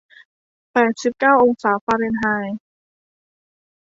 [0.73, 2.57] แปดสิบเก้าองศาฟาเรนไฮน์